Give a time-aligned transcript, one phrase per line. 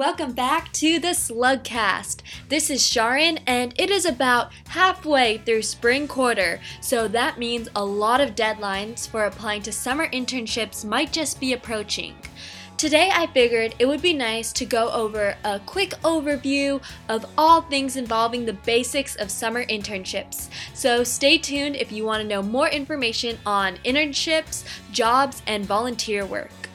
[0.00, 2.22] Welcome back to the Slugcast.
[2.48, 7.84] This is Sharon, and it is about halfway through spring quarter, so that means a
[7.84, 12.14] lot of deadlines for applying to summer internships might just be approaching.
[12.78, 17.60] Today, I figured it would be nice to go over a quick overview of all
[17.60, 20.48] things involving the basics of summer internships.
[20.72, 26.24] So, stay tuned if you want to know more information on internships, jobs, and volunteer
[26.24, 26.69] work.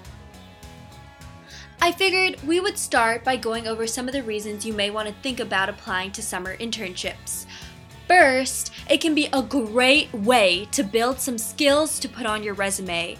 [1.82, 5.08] I figured we would start by going over some of the reasons you may want
[5.08, 7.46] to think about applying to summer internships.
[8.08, 12.54] First, it can be a great way to build some skills to put on your
[12.54, 13.18] resume.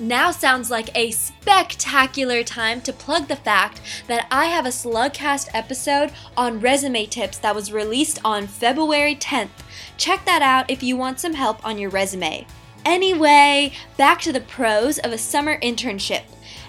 [0.00, 5.48] Now sounds like a spectacular time to plug the fact that I have a Slugcast
[5.52, 9.48] episode on resume tips that was released on February 10th.
[9.96, 12.46] Check that out if you want some help on your resume.
[12.84, 16.22] Anyway, back to the pros of a summer internship.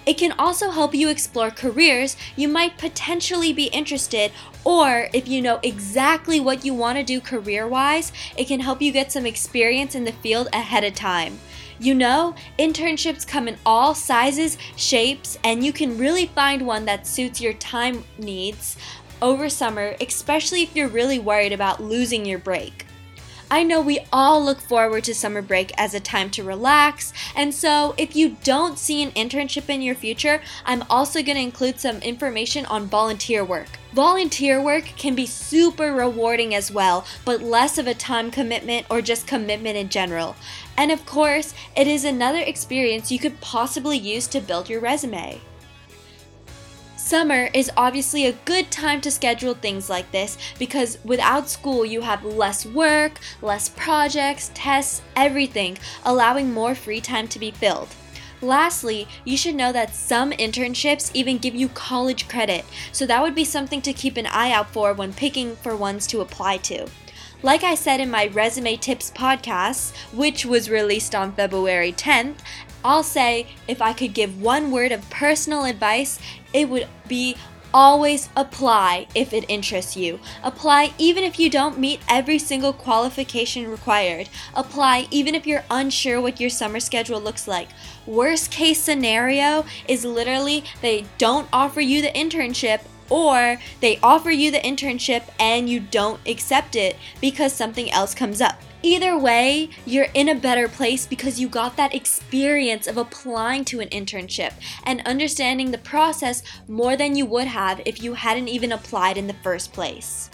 [0.05, 4.31] It can also help you explore careers you might potentially be interested,
[4.63, 8.81] or if you know exactly what you want to do career wise, it can help
[8.81, 11.39] you get some experience in the field ahead of time.
[11.79, 17.07] You know, internships come in all sizes, shapes, and you can really find one that
[17.07, 18.77] suits your time needs
[19.21, 22.85] over summer, especially if you're really worried about losing your break.
[23.51, 27.51] I know we all look forward to summer break as a time to relax, and
[27.51, 31.79] so if you don't see an internship in your future, I'm also going to include
[31.79, 33.67] some information on volunteer work.
[33.93, 39.01] Volunteer work can be super rewarding as well, but less of a time commitment or
[39.01, 40.35] just commitment in general.
[40.77, 45.41] And of course, it is another experience you could possibly use to build your resume.
[47.09, 52.01] Summer is obviously a good time to schedule things like this because without school, you
[52.01, 57.87] have less work, less projects, tests, everything, allowing more free time to be filled.
[58.43, 63.33] Lastly, you should know that some internships even give you college credit, so that would
[63.33, 66.85] be something to keep an eye out for when picking for ones to apply to.
[67.41, 72.35] Like I said in my Resume Tips podcast, which was released on February 10th,
[72.83, 76.19] I'll say if I could give one word of personal advice,
[76.51, 77.37] it would be
[77.73, 80.19] always apply if it interests you.
[80.43, 84.27] Apply even if you don't meet every single qualification required.
[84.53, 87.69] Apply even if you're unsure what your summer schedule looks like.
[88.05, 94.51] Worst case scenario is literally they don't offer you the internship or they offer you
[94.51, 98.61] the internship and you don't accept it because something else comes up.
[98.81, 103.81] Either way, you're in a better place because you got that experience of applying to
[103.81, 104.53] an internship
[104.85, 109.27] and understanding the process more than you would have if you hadn't even applied in
[109.27, 110.29] the first place.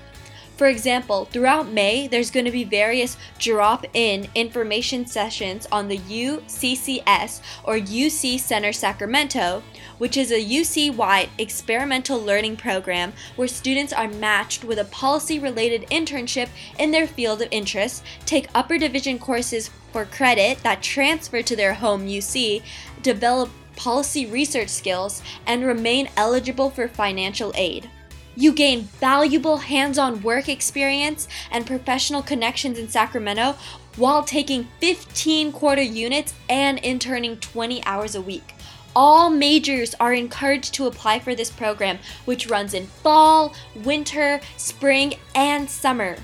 [0.60, 5.96] For example, throughout May, there's going to be various drop in information sessions on the
[5.96, 9.62] UCCS or UC Center Sacramento,
[9.96, 15.38] which is a UC wide experimental learning program where students are matched with a policy
[15.38, 21.40] related internship in their field of interest, take upper division courses for credit that transfer
[21.40, 22.62] to their home UC,
[23.00, 27.88] develop policy research skills, and remain eligible for financial aid.
[28.36, 33.56] You gain valuable hands on work experience and professional connections in Sacramento
[33.96, 38.54] while taking 15 quarter units and interning 20 hours a week.
[38.94, 43.54] All majors are encouraged to apply for this program, which runs in fall,
[43.84, 46.16] winter, spring, and summer.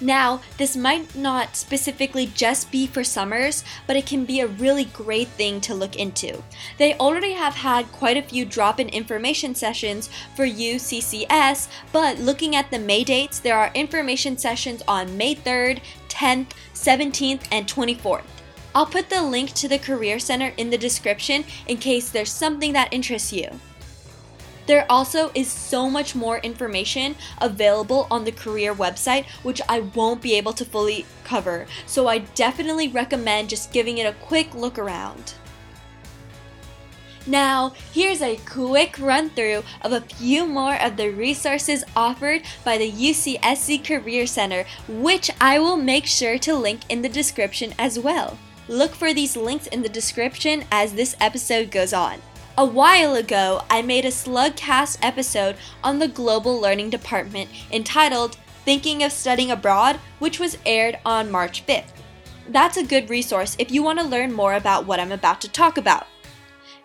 [0.00, 4.84] Now, this might not specifically just be for summers, but it can be a really
[4.84, 6.42] great thing to look into.
[6.78, 12.54] They already have had quite a few drop in information sessions for UCCS, but looking
[12.54, 18.22] at the May dates, there are information sessions on May 3rd, 10th, 17th, and 24th.
[18.74, 22.72] I'll put the link to the Career Center in the description in case there's something
[22.74, 23.58] that interests you.
[24.68, 30.20] There also is so much more information available on the career website, which I won't
[30.20, 34.78] be able to fully cover, so I definitely recommend just giving it a quick look
[34.78, 35.32] around.
[37.26, 42.76] Now, here's a quick run through of a few more of the resources offered by
[42.76, 47.98] the UCSC Career Center, which I will make sure to link in the description as
[47.98, 48.36] well.
[48.68, 52.20] Look for these links in the description as this episode goes on.
[52.58, 59.04] A while ago, I made a Slugcast episode on the Global Learning Department entitled Thinking
[59.04, 61.92] of Studying Abroad, which was aired on March 5th.
[62.48, 65.48] That's a good resource if you want to learn more about what I'm about to
[65.48, 66.08] talk about.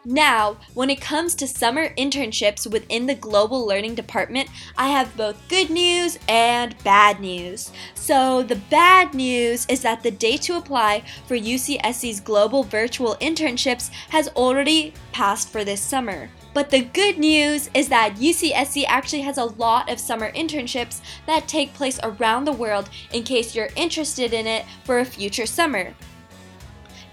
[0.06, 5.48] Now, when it comes to summer internships within the Global Learning Department, I have both
[5.48, 7.72] good news and bad news.
[7.96, 13.92] So, the bad news is that the date to apply for UCSC's Global Virtual Internships
[14.10, 16.30] has already passed for this summer.
[16.54, 21.48] But the good news is that UCSC actually has a lot of summer internships that
[21.48, 25.96] take place around the world in case you're interested in it for a future summer.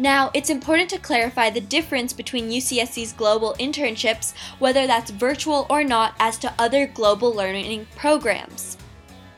[0.01, 5.85] Now, it's important to clarify the difference between UCSC's global internships, whether that's virtual or
[5.85, 8.79] not, as to other global learning programs.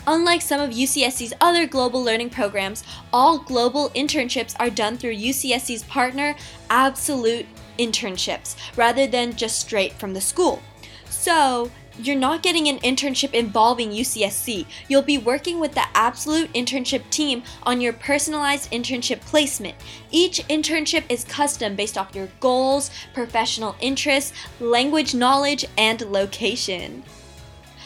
[0.07, 5.83] Unlike some of UCSC's other global learning programs, all global internships are done through UCSC's
[5.83, 6.37] partner,
[6.71, 10.63] Absolute Internships, rather than just straight from the school.
[11.11, 14.67] So, you're not getting an internship involving UCSC.
[14.89, 19.77] You'll be working with the Absolute Internship team on your personalized internship placement.
[20.11, 27.03] Each internship is custom based off your goals, professional interests, language knowledge, and location.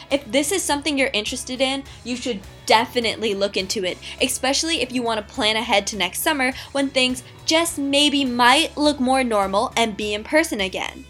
[0.09, 4.91] If this is something you're interested in, you should definitely look into it, especially if
[4.91, 9.23] you want to plan ahead to next summer when things just maybe might look more
[9.23, 11.05] normal and be in person again.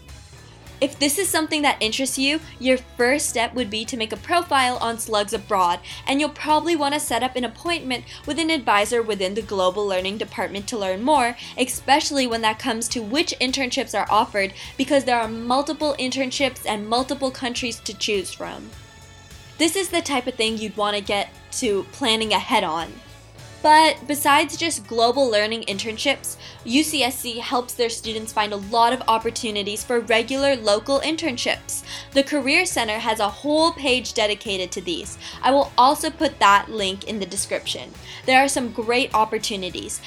[0.80, 4.16] If this is something that interests you, your first step would be to make a
[4.16, 8.48] profile on Slugs Abroad, and you'll probably want to set up an appointment with an
[8.48, 13.34] advisor within the Global Learning Department to learn more, especially when that comes to which
[13.40, 18.70] internships are offered, because there are multiple internships and multiple countries to choose from.
[19.58, 22.92] This is the type of thing you'd want to get to planning ahead on.
[23.62, 29.82] But besides just global learning internships, UCSC helps their students find a lot of opportunities
[29.82, 31.82] for regular local internships.
[32.12, 35.18] The Career Center has a whole page dedicated to these.
[35.42, 37.90] I will also put that link in the description.
[38.26, 40.00] There are some great opportunities.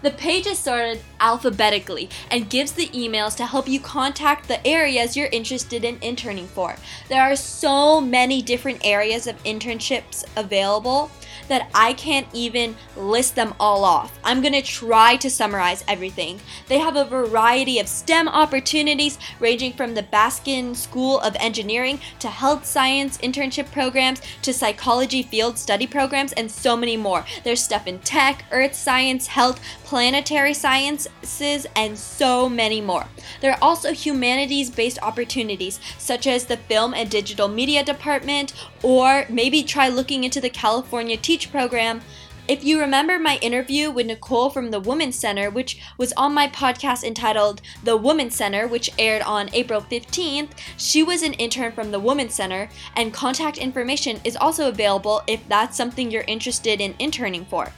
[0.00, 5.16] The page is sorted alphabetically and gives the emails to help you contact the areas
[5.16, 6.76] you're interested in interning for.
[7.08, 11.10] There are so many different areas of internships available
[11.48, 14.18] that I can't even list them all off.
[14.22, 16.40] I'm gonna try to summarize everything.
[16.68, 22.28] They have a variety of STEM opportunities ranging from the Baskin School of Engineering to
[22.28, 27.24] health science internship programs to psychology field study programs and so many more.
[27.44, 33.06] There's stuff in tech, earth science, health, planetary sciences, and so many more.
[33.40, 38.52] There are also humanities based opportunities such as the Film and Digital Media Department,
[38.82, 42.02] or maybe try looking into the California Teach program.
[42.46, 46.48] If you remember my interview with Nicole from the Women's Center, which was on my
[46.48, 51.92] podcast entitled The Women's Center, which aired on April 15th, she was an intern from
[51.92, 56.94] the Women's Center, and contact information is also available if that's something you're interested in
[56.98, 57.72] interning for.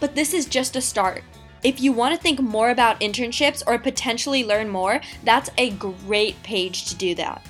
[0.00, 1.22] But this is just a start.
[1.62, 6.42] If you want to think more about internships or potentially learn more, that's a great
[6.42, 7.42] page to do that.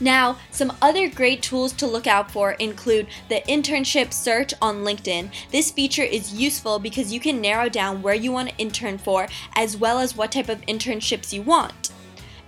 [0.00, 5.30] Now, some other great tools to look out for include the internship search on LinkedIn.
[5.50, 9.26] This feature is useful because you can narrow down where you want to intern for
[9.54, 11.92] as well as what type of internships you want.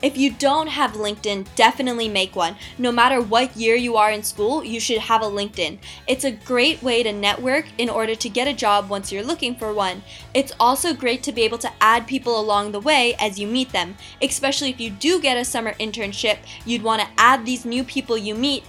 [0.00, 2.56] If you don't have LinkedIn, definitely make one.
[2.78, 5.78] No matter what year you are in school, you should have a LinkedIn.
[6.06, 9.56] It's a great way to network in order to get a job once you're looking
[9.56, 10.02] for one.
[10.34, 13.72] It's also great to be able to add people along the way as you meet
[13.72, 17.82] them, especially if you do get a summer internship, you'd want to add these new
[17.82, 18.64] people you meet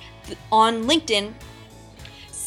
[0.51, 1.33] on LinkedIn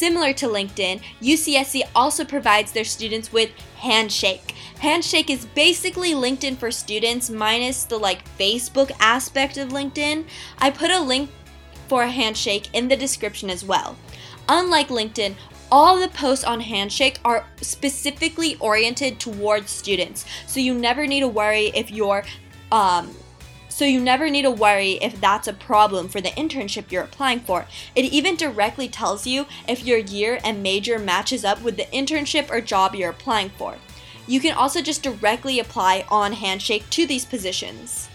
[0.02, 3.50] Similar to LinkedIn, UCSC also provides their students with
[3.82, 4.54] Handshake.
[4.78, 10.24] Handshake is basically LinkedIn for students minus the like Facebook aspect of LinkedIn.
[10.58, 11.30] I put a link
[11.88, 13.96] for Handshake in the description as well.
[14.48, 15.34] Unlike LinkedIn,
[15.72, 21.28] all the posts on Handshake are specifically oriented towards students, so you never need to
[21.28, 22.22] worry if your
[22.70, 23.12] um,
[23.72, 27.40] so you never need to worry if that's a problem for the internship you're applying
[27.40, 27.66] for.
[27.96, 32.50] It even directly tells you if your year and major matches up with the internship
[32.50, 33.76] or job you're applying for.
[34.26, 38.10] You can also just directly apply on Handshake to these positions.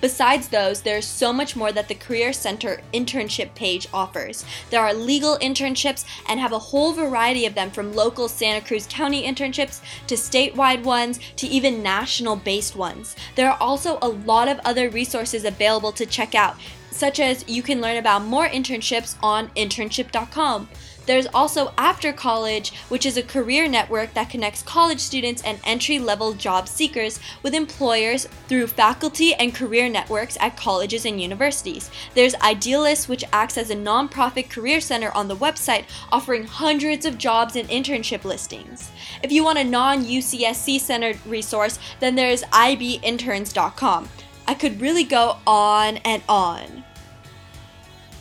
[0.00, 4.44] Besides those, there's so much more that the Career Center internship page offers.
[4.70, 8.86] There are legal internships and have a whole variety of them from local Santa Cruz
[8.88, 13.16] County internships to statewide ones to even national based ones.
[13.34, 16.56] There are also a lot of other resources available to check out,
[16.96, 20.68] such as you can learn about more internships on internship.com.
[21.06, 26.00] There's also After College, which is a career network that connects college students and entry
[26.00, 31.90] level job seekers with employers through faculty and career networks at colleges and universities.
[32.14, 37.18] There's Idealist, which acts as a nonprofit career center on the website, offering hundreds of
[37.18, 38.90] jobs and internship listings.
[39.22, 44.08] If you want a non UCSC centered resource, then there's ibinterns.com.
[44.46, 46.84] I could really go on and on.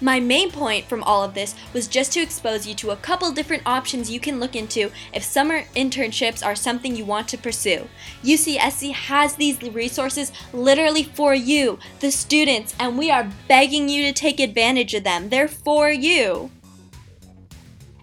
[0.02, 3.32] My main point from all of this was just to expose you to a couple
[3.32, 7.88] different options you can look into if summer internships are something you want to pursue.
[8.22, 14.12] UCSC has these resources literally for you, the students, and we are begging you to
[14.12, 15.30] take advantage of them.
[15.30, 16.52] They're for you.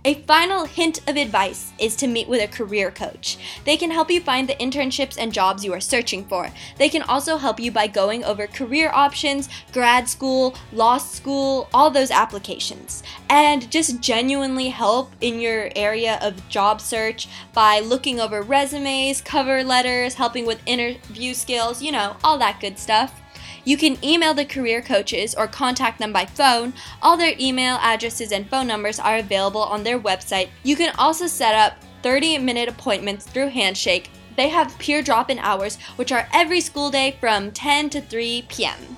[0.04, 3.38] A final hint of advice is to meet with a career coach.
[3.64, 6.50] They can help you find the internships and jobs you are searching for.
[6.76, 11.88] They can also help you by going over career options, grad school, law school, all
[11.88, 13.04] those applications.
[13.30, 19.62] And just genuinely help in your area of job search by looking over resumes, cover
[19.62, 23.21] letters, helping with interview skills, you know, all that good stuff.
[23.64, 26.75] You can email the career coaches or contact them by phone.
[27.00, 30.49] All their email addresses and phone numbers are available on their website.
[30.64, 34.11] You can also set up 30 minute appointments through Handshake.
[34.37, 38.47] They have peer drop in hours, which are every school day from 10 to 3
[38.49, 38.97] p.m.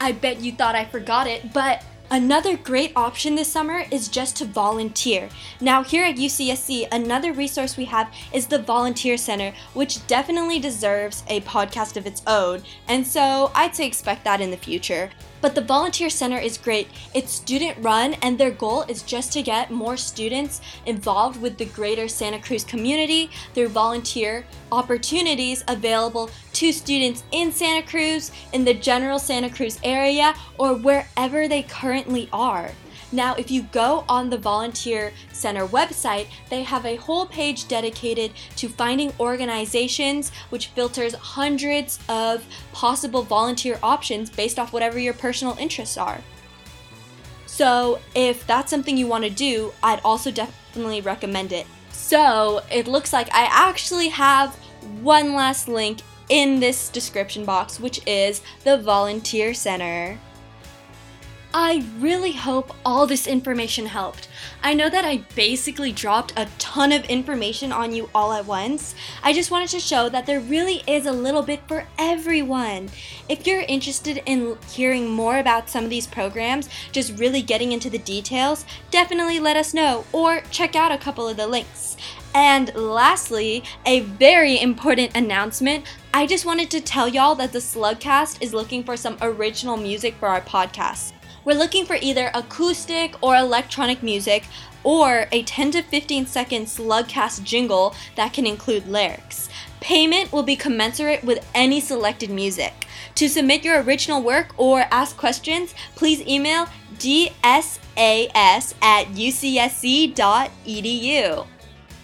[0.00, 4.36] I bet you thought I forgot it, but Another great option this summer is just
[4.36, 5.30] to volunteer.
[5.62, 11.24] Now, here at UCSC, another resource we have is the Volunteer Center, which definitely deserves
[11.28, 15.08] a podcast of its own, and so I'd say expect that in the future.
[15.42, 16.88] But the Volunteer Center is great.
[17.14, 21.64] It's student run, and their goal is just to get more students involved with the
[21.64, 28.72] greater Santa Cruz community through volunteer opportunities available to students in Santa Cruz, in the
[28.72, 32.70] general Santa Cruz area, or wherever they currently are.
[33.12, 38.32] Now, if you go on the Volunteer Center website, they have a whole page dedicated
[38.56, 45.56] to finding organizations, which filters hundreds of possible volunteer options based off whatever your personal
[45.58, 46.22] interests are.
[47.44, 51.66] So, if that's something you want to do, I'd also definitely recommend it.
[51.90, 54.54] So, it looks like I actually have
[55.02, 56.00] one last link
[56.30, 60.18] in this description box, which is the Volunteer Center.
[61.54, 64.26] I really hope all this information helped.
[64.62, 68.94] I know that I basically dropped a ton of information on you all at once.
[69.22, 72.88] I just wanted to show that there really is a little bit for everyone.
[73.28, 77.90] If you're interested in hearing more about some of these programs, just really getting into
[77.90, 81.98] the details, definitely let us know or check out a couple of the links.
[82.34, 85.84] And lastly, a very important announcement.
[86.14, 90.14] I just wanted to tell y'all that the Slugcast is looking for some original music
[90.14, 91.12] for our podcast.
[91.44, 94.44] We're looking for either acoustic or electronic music
[94.84, 99.48] or a 10 to 15 second Slugcast jingle that can include lyrics.
[99.80, 102.86] Payment will be commensurate with any selected music.
[103.16, 106.66] To submit your original work or ask questions, please email
[106.98, 107.78] dsas
[108.82, 110.16] at ucsc.edu.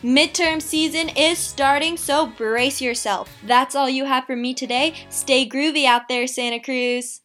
[0.02, 3.36] Midterm season is starting, so brace yourself.
[3.44, 4.94] That's all you have for me today.
[5.10, 7.20] Stay groovy out there, Santa Cruz.